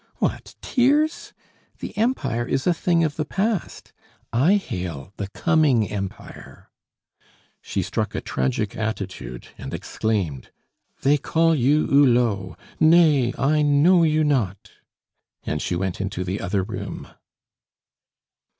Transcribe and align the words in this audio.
What, 0.15 0.55
tears! 0.63 1.31
The 1.77 1.95
Empire 1.95 2.43
is 2.43 2.65
a 2.65 2.73
thing 2.73 3.03
of 3.03 3.17
the 3.17 3.23
past 3.23 3.93
I 4.33 4.55
hail 4.55 5.13
the 5.17 5.27
coming 5.27 5.87
Empire!" 5.87 6.71
She 7.61 7.83
struck 7.83 8.15
a 8.15 8.19
tragic 8.21 8.75
attitude, 8.75 9.49
and 9.59 9.75
exclaimed: 9.75 10.49
"They 11.03 11.19
call 11.19 11.53
you 11.53 11.85
Hulot! 11.85 12.57
Nay, 12.79 13.31
I 13.37 13.61
know 13.61 14.01
you 14.01 14.23
not" 14.23 14.71
And 15.45 15.61
she 15.61 15.75
went 15.75 16.01
into 16.01 16.23
the 16.23 16.41
other 16.41 16.63
room. 16.63 17.07